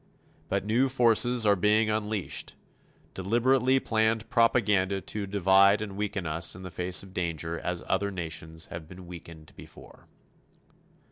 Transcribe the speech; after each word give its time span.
But 0.49 0.65
new 0.65 0.89
forces 0.89 1.45
are 1.45 1.55
being 1.55 1.91
unleashed, 1.91 2.55
deliberately 3.13 3.79
planned 3.79 4.27
propaganda 4.31 4.99
to 4.99 5.27
divide 5.27 5.79
and 5.79 5.95
weaken 5.95 6.25
us 6.25 6.55
in 6.55 6.63
the 6.63 6.71
face 6.71 7.03
of 7.03 7.13
danger 7.13 7.59
as 7.59 7.83
other 7.87 8.09
nations 8.09 8.65
have 8.71 8.87
been 8.87 9.05
weakened 9.05 9.53
before. 9.55 10.07